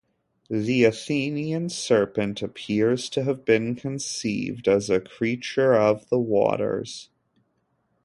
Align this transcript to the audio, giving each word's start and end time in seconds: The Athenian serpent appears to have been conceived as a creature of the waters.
The 0.49 0.83
Athenian 0.85 1.69
serpent 1.69 2.41
appears 2.41 3.07
to 3.09 3.21
have 3.25 3.45
been 3.45 3.75
conceived 3.75 4.67
as 4.67 4.89
a 4.89 4.99
creature 4.99 5.75
of 5.75 6.09
the 6.09 6.17
waters. 6.17 7.11